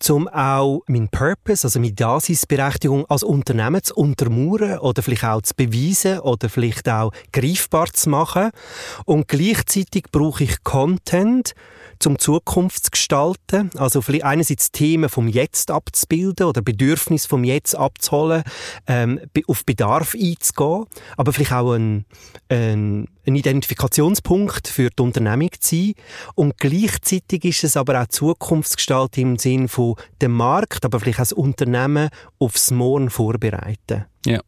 um 0.10 0.27
auch 0.27 0.81
mein 0.88 1.10
Purpose, 1.10 1.65
also 1.65 1.79
meine 1.79 1.93
Daseinsberechtigung 1.93 3.05
als 3.05 3.24
Unternehmen 3.24 3.84
zu 3.84 3.95
untermauern 3.95 4.79
oder 4.79 5.01
vielleicht 5.01 5.24
auch 5.24 5.41
zu 5.41 5.53
beweisen 5.55 6.19
oder 6.19 6.50
vielleicht 6.50 6.89
auch 6.89 7.12
greifbar 7.31 7.88
zu 7.93 8.10
machen. 8.10 8.51
Und 9.05 9.27
gleichzeitig 9.27 10.05
brauche 10.12 10.43
ich 10.43 10.63
Content, 10.63 11.55
zum 12.00 12.19
Zukunft 12.19 12.86
zu 12.86 12.91
gestalten. 12.91 13.69
Also 13.77 14.01
vielleicht 14.01 14.25
einerseits 14.25 14.72
Themen 14.72 15.10
vom 15.10 15.27
Jetzt 15.27 15.72
abzubilden 15.72 16.48
oder 16.48 16.62
Bedürfnis 16.62 17.25
vom 17.25 17.43
Jetzt 17.43 17.75
abzuholen, 17.75 18.43
ähm, 18.88 19.19
auf 19.48 19.65
Bedarf 19.65 20.15
einzugehen, 20.15 20.86
aber 21.17 21.34
vielleicht 21.34 21.53
auch 21.53 21.74
ein, 21.74 22.05
ein, 22.50 23.07
ein 23.25 23.36
Identifikationspunkt 23.36 24.54
für 24.67 24.89
die 24.89 25.03
Unternehmung 25.03 25.50
zu 25.59 25.75
sein. 25.75 25.93
Und 26.35 26.57
gleichzeitig 26.57 27.45
ist 27.45 27.63
es 27.63 27.77
aber 27.77 28.01
auch 28.01 28.07
Zukunftsgestaltung 28.07 29.24
im 29.24 29.38
Sinn 29.38 29.67
von 29.67 29.95
dem 30.21 30.33
Markt, 30.33 30.85
aber 30.85 31.00
vielleicht 31.00 31.19
auch 31.19 31.24
das 31.24 31.33
Unternehmen 31.33 32.09
aufs 32.39 32.71
Morgen 32.71 33.09
vorbereiten. 33.09 34.05
Ja. 34.25 34.39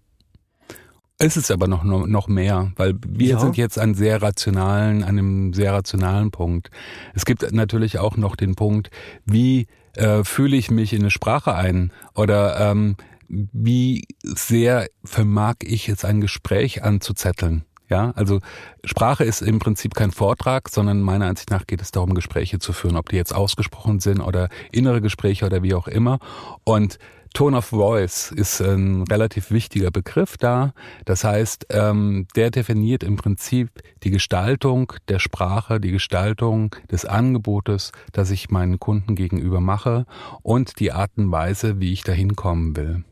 Es 1.20 1.36
ist 1.36 1.50
aber 1.50 1.68
noch, 1.68 1.84
noch 1.84 2.28
mehr, 2.28 2.72
weil 2.76 2.94
wir 3.08 3.30
ja. 3.30 3.40
sind 3.40 3.58
jetzt 3.58 3.80
an 3.80 3.96
sehr 3.96 4.22
rationalen, 4.22 5.02
an 5.02 5.10
einem 5.10 5.54
sehr 5.54 5.74
rationalen 5.74 6.30
Punkt. 6.30 6.70
Es 7.16 7.26
gibt 7.26 7.52
natürlich 7.52 7.98
auch 7.98 8.18
noch 8.18 8.36
den 8.36 8.54
Punkt, 8.54 8.92
wie 9.26 9.66
äh, 9.96 10.24
fühle 10.24 10.56
ich 10.56 10.70
mich 10.70 10.94
in 10.94 11.02
eine 11.02 11.10
Sprache 11.10 11.56
ein 11.56 11.92
oder 12.14 12.60
ähm, 12.60 12.98
wie 13.28 14.06
sehr 14.22 14.88
vermag 15.04 15.56
ich 15.64 15.90
es, 15.90 16.06
ein 16.06 16.22
Gespräch 16.22 16.84
anzuzetteln. 16.84 17.66
Ja, 17.90 18.12
also 18.16 18.40
Sprache 18.84 19.24
ist 19.24 19.42
im 19.42 19.60
Prinzip 19.60 19.96
kein 19.96 20.12
Vortrag, 20.12 20.68
sondern 20.68 21.02
meiner 21.02 21.28
Ansicht 21.28 21.52
nach 21.52 21.66
geht 21.66 21.82
es 21.82 21.92
darum, 21.92 22.14
Gespräche 22.14 22.60
zu 22.60 22.74
führen, 22.74 22.98
ob 22.98 23.10
die 23.10 23.16
jetzt 23.16 23.34
ausgesprochen 23.34 24.00
sind 24.00 24.20
oder 24.20 24.50
innere 24.72 25.00
Gespräche 25.02 25.46
oder 25.46 25.64
wie 25.64 25.74
auch 25.74 25.88
immer. 25.88 26.20
Und 26.66 27.00
Tone 27.34 27.58
of 27.58 27.66
Voice 27.66 28.32
ist 28.32 28.62
ein 28.62 29.04
relativ 29.04 29.52
wichtiger 29.52 29.92
Begriff 29.92 30.38
da. 30.38 30.74
Das 31.06 31.24
heißt, 31.24 31.68
ähm, 31.70 32.28
der 32.36 32.52
definiert 32.52 33.04
im 33.04 33.16
Prinzip 33.16 33.70
die 34.04 34.10
Gestaltung 34.10 34.94
der 35.08 35.20
Sprache, 35.20 35.80
die 35.80 35.92
Gestaltung 35.92 36.76
des 36.92 37.06
Angebotes, 37.06 37.92
das 38.12 38.32
ich 38.32 38.50
meinen 38.50 38.80
Kunden 38.80 39.16
gegenüber 39.16 39.62
mache 39.62 40.06
und 40.42 40.80
die 40.80 40.92
Art 40.92 41.12
und 41.18 41.32
Weise, 41.32 41.80
wie 41.80 41.94
ich 41.94 42.04
dahin 42.04 42.36
kommen 42.36 42.76
will. 42.76 43.04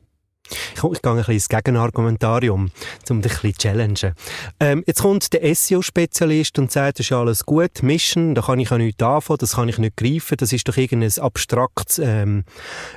Ich, 0.49 0.83
ich 0.83 1.01
gehe 1.01 1.11
ein 1.11 1.17
bisschen 1.17 1.33
ins 1.33 1.49
Gegenargumentarium, 1.49 2.71
um 3.09 3.21
dich 3.21 3.31
ein 3.31 3.41
bisschen 3.41 3.53
zu 3.53 3.59
challengen. 3.59 4.13
Ähm, 4.59 4.83
jetzt 4.85 5.01
kommt 5.01 5.33
der 5.33 5.55
SEO-Spezialist 5.55 6.59
und 6.59 6.71
sagt, 6.71 6.99
das 6.99 7.07
ist 7.07 7.11
alles 7.11 7.45
gut, 7.45 7.81
Mission, 7.81 8.35
da 8.35 8.41
kann 8.41 8.59
ich 8.59 8.71
auch 8.71 8.77
nichts 8.77 9.01
anfangen, 9.01 9.37
das 9.39 9.55
kann 9.55 9.69
ich 9.69 9.77
nicht 9.77 9.97
greifen, 9.97 10.37
das 10.37 10.53
ist 10.53 10.67
doch 10.67 10.77
irgendein 10.77 11.11
abstraktes 11.19 11.99
ähm, 11.99 12.43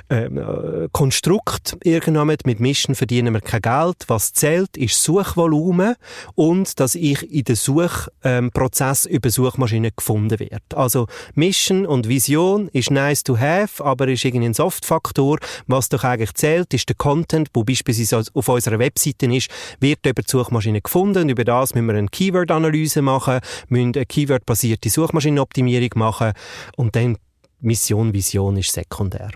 ähm 0.09 0.37
äh, 0.37 0.87
Konstrukt 0.91 1.77
irgendwann. 1.83 2.27
Mit 2.27 2.59
Mission 2.59 2.95
verdienen 2.95 3.33
wir 3.33 3.41
kein 3.41 3.61
Geld. 3.61 4.05
Was 4.07 4.33
zählt, 4.33 4.77
ist 4.77 5.01
Suchvolumen 5.01 5.95
und 6.35 6.79
dass 6.79 6.95
ich 6.95 7.31
in 7.31 7.43
den 7.43 7.55
Suchprozess 7.55 9.05
ähm, 9.05 9.11
über 9.11 9.29
Suchmaschinen 9.29 9.91
gefunden 9.95 10.39
werde. 10.39 10.59
Also 10.75 11.07
Mission 11.33 11.85
und 11.85 12.07
Vision 12.07 12.69
ist 12.73 12.91
nice 12.91 13.23
to 13.23 13.37
have, 13.37 13.83
aber 13.83 14.07
ist 14.07 14.25
irgendwie 14.25 14.47
ein 14.47 14.53
Soft-Faktor. 14.53 15.39
Was 15.67 15.89
doch 15.89 16.03
eigentlich 16.03 16.33
zählt, 16.33 16.73
ist 16.73 16.89
der 16.89 16.95
Content 16.95 17.38
Content, 17.39 17.49
wo 17.53 17.63
beispielsweise 17.63 18.23
auf 18.33 18.49
unserer 18.49 18.79
Webseite 18.79 19.25
ist, 19.33 19.49
wird 19.79 20.05
über 20.05 20.21
die 20.21 20.29
Suchmaschine 20.29 20.81
gefunden 20.81 21.23
und 21.23 21.29
über 21.29 21.43
das 21.43 21.73
müssen 21.73 21.87
wir 21.87 21.95
eine 21.95 22.07
Keyword-Analyse 22.07 23.01
machen, 23.01 23.39
müssen 23.69 23.93
eine 23.95 24.05
Keyword-basierte 24.05 24.89
Suchmaschinenoptimierung 24.89 25.89
machen 25.95 26.33
und 26.75 26.95
dann 26.95 27.17
Mission, 27.61 28.13
Vision 28.13 28.57
ist 28.57 28.71
sekundär. 28.71 29.29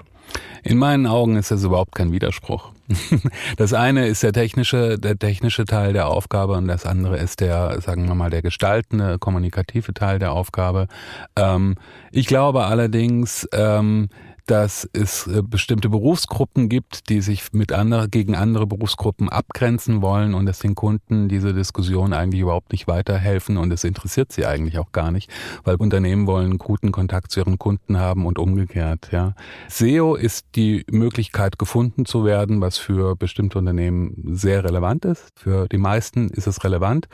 In 0.64 0.78
meinen 0.78 1.06
Augen 1.06 1.36
ist 1.36 1.52
das 1.52 1.64
überhaupt 1.64 1.94
kein 1.94 2.12
Widerspruch. 2.12 2.72
Das 3.58 3.74
eine 3.74 4.08
ist 4.08 4.24
der 4.24 4.34
technische, 4.34 4.98
der 4.98 5.18
technische 5.18 5.66
Teil 5.66 5.94
der 5.94 6.08
Aufgabe 6.08 6.54
und 6.54 6.68
das 6.68 6.86
andere 6.86 7.18
ist 7.18 7.40
der, 7.40 7.80
sagen 7.82 8.08
wir 8.08 8.16
mal, 8.16 8.30
der 8.30 8.42
gestaltende, 8.42 9.20
kommunikative 9.20 9.94
Teil 9.94 10.20
der 10.20 10.32
Aufgabe. 10.32 10.88
Ähm, 11.36 11.76
ich 12.12 12.28
glaube 12.28 12.64
allerdings, 12.66 13.48
ähm, 13.54 14.10
dass 14.46 14.90
es 14.92 15.28
äh, 15.28 15.42
bestimmte 15.42 15.90
Berufsgruppen 15.90 16.68
gibt, 16.68 17.10
die 17.10 17.22
sich 17.22 17.54
mit 17.54 17.72
andere, 17.72 18.10
gegen 18.10 18.36
andere 18.36 18.68
Berufsgruppen 18.68 19.30
abgrenzen 19.30 20.02
wollen 20.02 20.34
und 20.34 20.46
dass 20.46 20.60
den 20.60 20.76
Kunden 20.76 21.30
diese 21.30 21.54
Diskussion 21.54 22.14
eigentlich 22.14 22.42
überhaupt 22.42 22.72
nicht 22.72 22.88
weiterhelfen 22.88 23.58
und 23.58 23.72
es 23.72 23.84
interessiert 23.84 24.32
sie 24.32 24.46
eigentlich 24.46 24.80
auch 24.80 24.92
gar 24.92 25.12
nicht, 25.12 25.30
weil 25.64 25.76
Unternehmen 25.76 26.28
wollen 26.28 26.58
guten 26.58 26.92
Kontakt 26.92 27.32
zu 27.32 27.40
ihren 27.40 27.58
Kunden 27.58 28.00
haben 28.00 28.26
und 28.26 28.38
umgekehrt, 28.38 29.10
ja. 29.12 29.34
SEO 29.70 30.16
ist 30.16 30.46
die 30.56 30.86
Möglichkeit 30.92 31.58
gefunden 31.58 32.06
zu 32.06 32.26
werden, 32.26 32.60
was 32.60 32.78
für 32.78 33.16
bestimmte 33.16 33.58
Unternehmen 33.58 34.24
sehr 34.34 34.64
relevant 34.64 35.06
ist. 35.06 35.32
Für 35.36 35.68
die 35.68 35.78
meisten 35.78 36.30
ist 36.30 36.48
es 36.48 36.64
relevant 36.64 37.08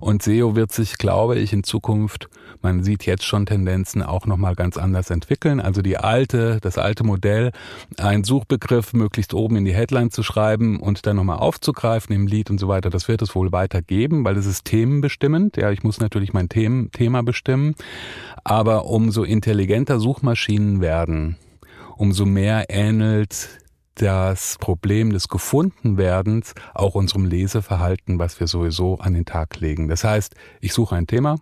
und 0.00 0.22
SEO 0.22 0.54
wird 0.54 0.72
sich, 0.72 0.98
glaube 0.98 1.36
ich, 1.36 1.52
in 1.52 1.64
Zukunft, 1.64 2.28
man 2.62 2.84
sieht 2.84 3.06
jetzt 3.06 3.24
schon 3.24 3.46
Tendenzen 3.46 4.02
auch 4.02 4.26
nochmal 4.26 4.54
ganz 4.54 4.76
anders 4.76 5.10
entwickeln. 5.10 5.60
Also 5.60 5.82
die 5.82 5.96
alte, 5.96 6.58
das 6.60 6.75
das 6.76 6.84
alte 6.84 7.04
Modell, 7.04 7.52
einen 7.98 8.24
Suchbegriff 8.24 8.92
möglichst 8.92 9.34
oben 9.34 9.56
in 9.56 9.64
die 9.64 9.74
Headline 9.74 10.10
zu 10.10 10.22
schreiben 10.22 10.80
und 10.80 11.06
dann 11.06 11.16
nochmal 11.16 11.38
aufzugreifen 11.38 12.14
im 12.14 12.26
Lied 12.26 12.50
und 12.50 12.58
so 12.58 12.68
weiter, 12.68 12.90
das 12.90 13.08
wird 13.08 13.22
es 13.22 13.34
wohl 13.34 13.52
weitergeben, 13.52 14.24
weil 14.24 14.36
es 14.36 14.46
ist 14.46 14.64
themenbestimmend. 14.64 15.56
Ja, 15.56 15.70
ich 15.70 15.82
muss 15.82 16.00
natürlich 16.00 16.32
mein 16.32 16.48
Themen, 16.48 16.90
Thema 16.92 17.22
bestimmen. 17.22 17.74
Aber 18.44 18.86
umso 18.86 19.24
intelligenter 19.24 19.98
Suchmaschinen 19.98 20.80
werden, 20.80 21.36
umso 21.96 22.26
mehr 22.26 22.66
ähnelt 22.68 23.48
das 23.94 24.58
Problem 24.60 25.12
des 25.12 25.28
Gefundenwerdens 25.28 26.54
auch 26.74 26.94
unserem 26.94 27.24
Leseverhalten, 27.24 28.18
was 28.18 28.38
wir 28.40 28.46
sowieso 28.46 28.98
an 28.98 29.14
den 29.14 29.24
Tag 29.24 29.58
legen. 29.58 29.88
Das 29.88 30.04
heißt, 30.04 30.34
ich 30.60 30.74
suche 30.74 30.96
ein 30.96 31.06
Thema, 31.06 31.36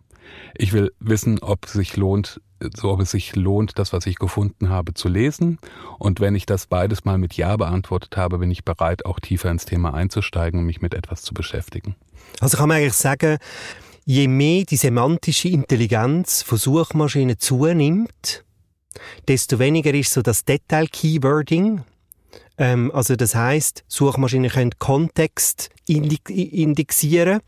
ich 0.57 0.73
will 0.73 0.93
wissen, 1.01 1.39
ob 1.41 1.67
es 1.67 1.73
sich 1.73 1.97
lohnt, 1.97 2.41
so 2.75 2.91
ob 2.91 3.01
es 3.01 3.11
sich 3.11 3.37
lohnt, 3.37 3.79
das, 3.79 3.93
was 3.93 4.07
ich 4.07 4.17
gefunden 4.17 4.69
habe, 4.69 4.95
zu 4.95 5.09
lesen. 5.09 5.59
Und 5.99 6.21
wenn 6.21 6.35
ich 6.35 6.47
das 6.47 6.67
beides 6.67 7.05
mal 7.05 7.19
mit 7.19 7.35
Ja 7.35 7.57
beantwortet 7.57 8.17
habe, 8.17 8.39
bin 8.39 8.51
ich 8.51 8.65
bereit, 8.65 9.05
auch 9.05 9.21
tiefer 9.21 9.51
ins 9.51 9.65
Thema 9.65 9.95
einzusteigen 9.95 10.61
und 10.61 10.67
mich 10.67 10.81
mit 10.81 10.95
etwas 10.95 11.23
zu 11.23 11.35
beschäftigen. 11.35 11.97
Also 12.41 12.57
kann 12.57 12.69
man 12.69 12.79
eigentlich 12.79 12.95
sagen, 12.95 13.39
je 14.05 14.29
mehr 14.29 14.65
die 14.65 14.77
semantische 14.77 15.49
Intelligenz 15.49 16.43
von 16.43 16.59
Suchmaschinen 16.59 17.39
zunimmt, 17.39 18.45
desto 19.29 19.59
weniger 19.59 19.93
ist 19.93 20.13
so 20.13 20.23
das 20.23 20.45
Detail-Keywording, 20.45 21.83
ähm, 22.57 22.93
also 22.95 23.17
das 23.17 23.35
heißt, 23.35 23.85
Suchmaschinen 23.89 24.51
können 24.51 24.73
Kontext 24.79 25.71
indexieren. 25.87 27.41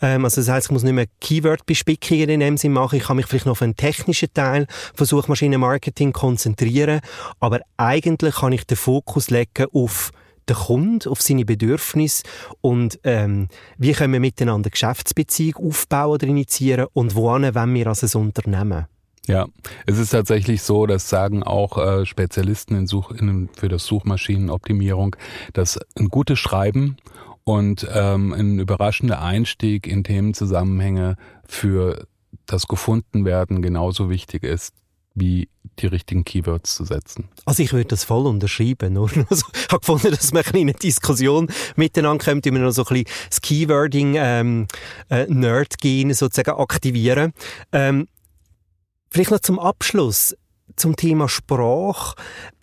Ähm, 0.00 0.24
also 0.24 0.40
das 0.40 0.48
heißt, 0.48 0.66
ich 0.66 0.70
muss 0.72 0.82
nicht 0.82 0.94
mehr 0.94 1.06
Keyword-Bespickungen 1.20 2.28
in 2.28 2.40
dem 2.40 2.56
Sinne 2.56 2.74
machen. 2.74 2.96
Ich 2.96 3.04
kann 3.04 3.16
mich 3.16 3.26
vielleicht 3.26 3.46
noch 3.46 3.52
auf 3.52 3.62
einen 3.62 3.76
technischen 3.76 4.32
Teil 4.32 4.66
von 4.94 5.06
Suchmaschinenmarketing 5.06 6.12
konzentrieren. 6.12 7.00
Aber 7.40 7.60
eigentlich 7.76 8.36
kann 8.36 8.52
ich 8.52 8.64
den 8.64 8.76
Fokus 8.76 9.30
legen 9.30 9.66
auf 9.72 10.10
den 10.48 10.56
Kunden, 10.56 11.08
auf 11.08 11.20
seine 11.20 11.44
Bedürfnisse 11.44 12.22
und 12.62 12.98
ähm, 13.04 13.48
wie 13.76 13.92
können 13.92 14.14
wir 14.14 14.20
miteinander 14.20 14.70
Geschäftsbeziehungen 14.70 15.68
aufbauen 15.68 16.12
oder 16.12 16.26
initiieren 16.26 16.86
und 16.94 17.14
wohin 17.14 17.54
wollen 17.54 17.74
wir 17.74 17.86
als 17.86 18.02
ein 18.02 18.20
Unternehmen. 18.22 18.86
Ja, 19.28 19.46
es 19.84 19.98
ist 19.98 20.10
tatsächlich 20.10 20.62
so, 20.62 20.86
das 20.86 21.10
sagen 21.10 21.42
auch 21.42 21.76
äh, 21.76 22.06
Spezialisten 22.06 22.74
in 22.74 22.86
Such, 22.86 23.10
in, 23.10 23.50
für 23.54 23.68
das 23.68 23.84
Suchmaschinenoptimierung, 23.84 25.16
dass 25.52 25.78
ein 25.96 26.08
gutes 26.08 26.38
Schreiben 26.38 26.96
und 27.44 27.86
ähm, 27.92 28.32
ein 28.32 28.58
überraschender 28.58 29.20
Einstieg 29.20 29.86
in 29.86 30.02
Themenzusammenhänge 30.02 31.16
für 31.46 32.06
das 32.46 32.66
Gefundenwerden 32.68 33.60
genauso 33.60 34.08
wichtig 34.08 34.44
ist 34.44 34.74
wie 35.14 35.48
die 35.80 35.86
richtigen 35.86 36.24
Keywords 36.24 36.74
zu 36.74 36.84
setzen. 36.84 37.28
Also 37.44 37.62
ich 37.62 37.72
würde 37.72 37.86
das 37.86 38.04
voll 38.04 38.26
unterschreiben. 38.26 38.94
Nur 38.94 39.10
also, 39.30 39.46
ich 39.52 39.68
habe 39.68 39.80
gefunden, 39.80 40.10
dass 40.10 40.32
wir 40.32 40.42
eine 40.54 40.72
Diskussion 40.72 41.48
miteinander 41.76 42.24
kommt, 42.24 42.44
wir 42.44 42.52
noch 42.52 42.70
so 42.70 42.82
ein 42.82 43.04
bisschen 43.04 43.28
das 43.28 43.40
Keywording 43.40 44.14
ähm, 44.16 44.66
äh, 45.10 45.26
Nerd-Gen 45.26 46.14
sozusagen 46.14 46.58
aktivieren. 46.58 47.32
Ähm, 47.72 48.08
Vielleicht 49.10 49.30
noch 49.30 49.40
zum 49.40 49.58
Abschluss 49.58 50.36
zum 50.76 50.96
Thema 50.96 51.28
Sprache. 51.28 52.14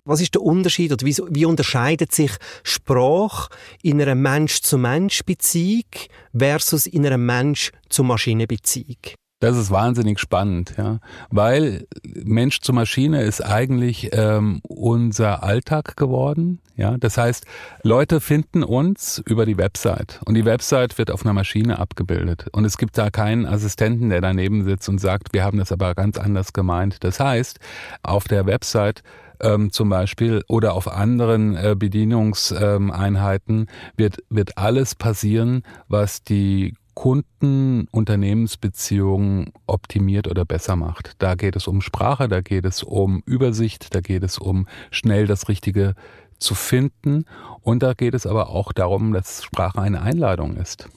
Was 0.04 0.20
ist 0.20 0.34
der 0.34 0.42
Unterschied 0.42 0.92
oder 0.92 1.04
wie, 1.04 1.16
wie 1.30 1.44
unterscheidet 1.44 2.12
sich 2.12 2.32
Sprache 2.62 3.50
in 3.82 4.00
einer 4.00 4.14
Mensch-zu-Mensch-Beziehung 4.14 5.90
versus 6.36 6.86
in 6.86 7.04
einer 7.04 7.18
Mensch-zu-Maschine-Beziehung? 7.18 8.98
Das 9.38 9.58
ist 9.58 9.70
wahnsinnig 9.70 10.18
spannend, 10.18 10.74
ja, 10.78 10.98
weil 11.28 11.86
Mensch 12.24 12.60
zu 12.60 12.72
Maschine 12.72 13.20
ist 13.20 13.42
eigentlich 13.42 14.08
ähm, 14.12 14.60
unser 14.62 15.42
Alltag 15.42 15.94
geworden. 15.98 16.60
Ja, 16.74 16.96
das 16.96 17.18
heißt, 17.18 17.44
Leute 17.82 18.20
finden 18.22 18.62
uns 18.62 19.22
über 19.26 19.44
die 19.44 19.58
Website 19.58 20.20
und 20.24 20.34
die 20.34 20.46
Website 20.46 20.96
wird 20.96 21.10
auf 21.10 21.26
einer 21.26 21.34
Maschine 21.34 21.78
abgebildet 21.78 22.46
und 22.52 22.64
es 22.64 22.78
gibt 22.78 22.96
da 22.96 23.10
keinen 23.10 23.44
Assistenten, 23.44 24.08
der 24.08 24.22
daneben 24.22 24.64
sitzt 24.64 24.88
und 24.88 24.98
sagt, 24.98 25.34
wir 25.34 25.44
haben 25.44 25.58
das 25.58 25.70
aber 25.70 25.94
ganz 25.94 26.16
anders 26.16 26.54
gemeint. 26.54 27.04
Das 27.04 27.20
heißt, 27.20 27.60
auf 28.02 28.24
der 28.28 28.46
Website 28.46 29.02
ähm, 29.40 29.70
zum 29.70 29.90
Beispiel 29.90 30.44
oder 30.48 30.72
auf 30.72 30.88
anderen 30.88 31.56
äh, 31.56 31.76
Bedienungseinheiten 31.78 33.58
ähm, 33.58 33.66
wird, 33.98 34.16
wird 34.30 34.56
alles 34.56 34.94
passieren, 34.94 35.62
was 35.88 36.22
die 36.22 36.74
Kunden-Unternehmensbeziehungen 36.96 39.52
optimiert 39.66 40.28
oder 40.28 40.46
besser 40.46 40.76
macht. 40.76 41.12
Da 41.18 41.34
geht 41.34 41.54
es 41.54 41.68
um 41.68 41.82
Sprache, 41.82 42.26
da 42.26 42.40
geht 42.40 42.64
es 42.64 42.82
um 42.82 43.22
Übersicht, 43.26 43.94
da 43.94 44.00
geht 44.00 44.22
es 44.22 44.38
um 44.38 44.66
schnell 44.90 45.26
das 45.26 45.50
Richtige 45.50 45.94
zu 46.38 46.54
finden 46.54 47.26
und 47.60 47.82
da 47.82 47.92
geht 47.92 48.14
es 48.14 48.26
aber 48.26 48.48
auch 48.48 48.72
darum, 48.72 49.12
dass 49.12 49.44
Sprache 49.44 49.78
eine 49.80 50.00
Einladung 50.00 50.56
ist. 50.56 50.88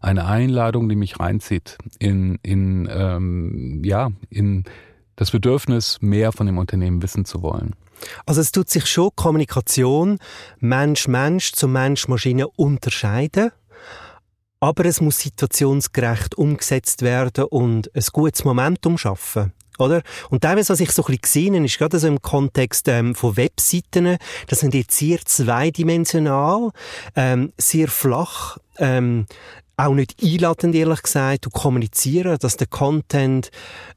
Eine 0.00 0.26
Einladung, 0.26 0.88
die 0.88 0.94
mich 0.94 1.18
reinzieht 1.18 1.76
in, 1.98 2.38
in, 2.42 2.88
ähm, 2.90 3.82
ja, 3.84 4.10
in 4.30 4.62
das 5.16 5.32
Bedürfnis, 5.32 5.98
mehr 6.00 6.30
von 6.30 6.46
dem 6.46 6.58
Unternehmen 6.58 7.02
wissen 7.02 7.24
zu 7.24 7.42
wollen. 7.42 7.74
Also 8.26 8.40
es 8.40 8.52
tut 8.52 8.70
sich 8.70 8.86
schon 8.86 9.10
Kommunikation 9.16 10.20
Mensch-Mensch 10.60 11.50
zu 11.52 11.66
Mensch-Maschine 11.66 12.46
unterscheiden 12.48 13.50
aber 14.62 14.84
es 14.84 15.00
muss 15.00 15.18
situationsgerecht 15.18 16.36
umgesetzt 16.36 17.02
werden 17.02 17.46
und 17.46 17.90
ein 17.96 18.04
gutes 18.12 18.44
Momentum 18.44 18.96
schaffen. 18.96 19.52
Oder? 19.76 20.02
Und 20.30 20.42
teilweise, 20.42 20.72
was 20.72 20.78
ich 20.78 20.92
so 20.92 21.02
ein 21.02 21.06
bisschen 21.06 21.20
gesehen 21.20 21.54
habe, 21.56 21.64
ist 21.64 21.78
gerade 21.78 21.98
so 21.98 22.06
im 22.06 22.22
Kontext 22.22 22.86
ähm, 22.86 23.16
von 23.16 23.36
Webseiten, 23.36 24.18
das 24.46 24.60
sind 24.60 24.74
jetzt 24.74 24.96
sehr 24.96 25.18
zweidimensional, 25.24 26.70
ähm, 27.16 27.52
sehr 27.58 27.88
flach, 27.88 28.58
ähm, 28.78 29.26
auch 29.76 29.94
nicht 29.94 30.22
einladend, 30.22 30.76
ehrlich 30.76 31.02
gesagt, 31.02 31.46
und 31.46 31.52
kommunizieren, 31.54 32.38
dass 32.38 32.56
der 32.56 32.68
Content 32.68 33.50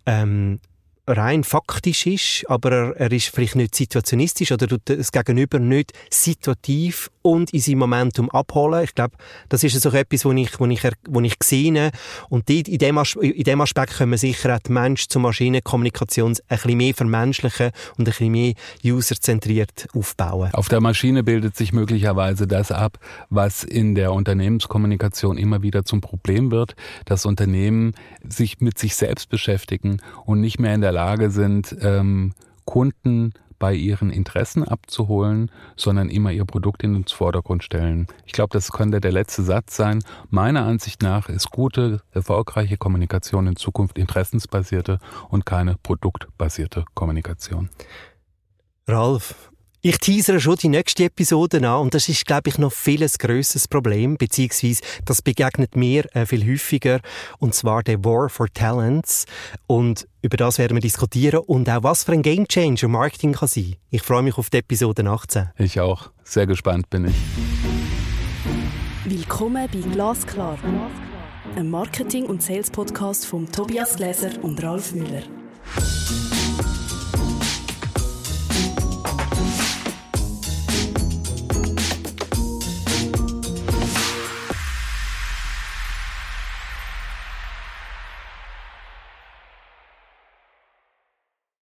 ähm, 0.08 0.62
rein 1.08 1.44
faktisch 1.44 2.08
ist, 2.08 2.46
aber 2.48 2.72
er, 2.72 2.96
er 2.98 3.12
ist 3.12 3.28
vielleicht 3.28 3.56
nicht 3.56 3.76
situationistisch 3.76 4.52
oder 4.52 4.68
tut 4.68 4.82
das 4.86 5.12
Gegenüber 5.12 5.60
nicht 5.60 5.94
situativ 6.10 7.10
und 7.22 7.54
in 7.54 7.60
seinem 7.60 7.80
Momentum 7.80 8.30
abholen. 8.30 8.84
Ich 8.84 8.94
glaube, 8.94 9.16
das 9.50 9.64
ist 9.64 9.80
so 9.82 9.90
etwas, 9.90 10.26
wo 10.26 10.32
ich, 10.32 10.60
wo 10.60 10.66
ich, 10.68 10.82
wo 11.10 11.22
ich 11.22 11.34
sehe. 11.42 11.92
Und 12.30 12.50
in 12.50 12.78
dem, 12.78 13.00
in 13.20 13.44
dem 13.44 13.62
Aspekt 13.62 13.98
können 13.98 14.12
wir 14.12 14.18
sicher 14.18 14.56
auch 14.56 14.60
die 14.60 14.72
Mensch-zu-Maschinen-Kommunikation 14.72 16.32
ein 16.32 16.58
bisschen 16.58 16.78
mehr 16.78 16.94
vermenschlichen 16.94 17.72
und 17.98 18.02
ein 18.02 18.06
bisschen 18.06 18.32
mehr 18.32 18.54
userzentriert 18.84 19.88
aufbauen. 19.94 20.54
Auf 20.54 20.70
der 20.70 20.82
Maschine 20.82 21.24
bildet 21.24 21.56
sich 21.56 21.74
möglicherweise 21.74 22.46
das 22.46 22.72
ab, 22.72 23.00
was 23.30 23.64
in 23.64 23.96
der 23.96 24.14
Unternehmenskommunikation 24.14 25.38
immer 25.38 25.64
wieder 25.64 25.84
zum 25.84 26.02
Problem 26.02 26.52
wird, 26.52 26.76
dass 27.06 27.26
Unternehmen 27.26 27.94
sich 28.24 28.60
mit 28.60 28.78
sich 28.78 28.96
selbst 28.96 29.30
beschäftigen 29.30 30.02
und 30.26 30.42
nicht 30.42 30.60
mehr 30.60 30.76
in 30.76 30.82
der 30.82 30.92
Lage 30.96 31.30
sind, 31.30 31.76
ähm, 31.82 32.34
Kunden 32.64 33.34
bei 33.60 33.74
ihren 33.74 34.10
Interessen 34.10 34.64
abzuholen, 34.64 35.52
sondern 35.76 36.10
immer 36.10 36.32
ihr 36.32 36.46
Produkt 36.46 36.84
in 36.84 36.94
den 36.94 37.06
Vordergrund 37.06 37.64
stellen. 37.64 38.08
Ich 38.26 38.32
glaube, 38.34 38.52
das 38.54 38.72
könnte 38.72 39.02
der 39.02 39.12
letzte 39.12 39.44
Satz 39.44 39.76
sein. 39.76 40.04
Meiner 40.30 40.66
Ansicht 40.66 41.02
nach 41.02 41.30
ist 41.30 41.52
gute, 41.52 42.02
erfolgreiche 42.12 42.78
Kommunikation 42.78 43.48
in 43.48 43.56
Zukunft 43.56 43.98
interessensbasierte 43.98 45.00
und 45.30 45.46
keine 45.46 45.76
produktbasierte 45.82 46.86
Kommunikation. 46.94 47.70
Ralf, 48.88 49.52
ich 49.88 50.00
teasere 50.00 50.40
schon 50.40 50.56
die 50.56 50.70
nächste 50.70 51.04
Episode 51.04 51.58
an 51.58 51.82
und 51.82 51.94
das 51.94 52.10
ist, 52.10 52.26
glaube 52.26 52.50
ich, 52.50 52.58
noch 52.58 52.72
vieles 52.72 53.20
grösseres 53.20 53.68
Problem, 53.68 54.18
beziehungsweise 54.18 54.82
das 55.06 55.22
begegnet 55.22 55.76
mir 55.76 56.08
äh, 56.16 56.26
viel 56.26 56.44
häufiger 56.44 57.02
und 57.38 57.54
zwar 57.54 57.84
der 57.84 58.04
War 58.04 58.30
for 58.30 58.48
Talents 58.52 59.26
und 59.68 60.08
über 60.24 60.38
das 60.38 60.58
werden 60.58 60.76
wir 60.76 60.82
diskutieren 60.82 61.42
und 61.46 61.70
auch 61.70 61.84
was 61.84 62.04
für 62.04 62.14
ein 62.14 62.24
Gamechanger 62.24 62.88
Marketing 62.88 63.34
kann 63.34 63.48
sein. 63.48 63.76
Ich 63.92 64.02
freue 64.02 64.24
mich 64.24 64.40
auf 64.40 64.50
die 64.50 64.58
Episode 64.58 65.08
18. 65.08 65.52
Ich 65.60 65.80
auch. 65.80 66.10
Sehr 66.24 66.48
gespannt 66.48 66.90
bin 66.90 67.06
ich. 67.06 67.16
Willkommen 69.06 69.70
bei 69.72 69.80
Glasklar, 69.92 70.58
einem 71.56 71.70
Marketing- 71.70 72.26
und 72.26 72.42
Sales-Podcast 72.42 73.28
von 73.28 73.52
Tobias 73.52 73.98
Gläser 73.98 74.32
und 74.42 74.64
Ralf 74.64 74.96
Müller. 74.96 75.22